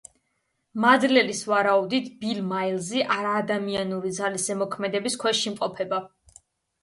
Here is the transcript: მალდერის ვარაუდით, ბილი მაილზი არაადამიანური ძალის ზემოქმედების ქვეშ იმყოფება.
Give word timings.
მალდერის 0.83 1.41
ვარაუდით, 1.49 2.07
ბილი 2.23 2.45
მაილზი 2.53 3.03
არაადამიანური 3.15 4.13
ძალის 4.21 4.45
ზემოქმედების 4.51 5.19
ქვეშ 5.25 5.43
იმყოფება. 5.51 6.01